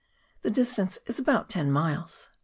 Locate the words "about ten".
1.19-1.69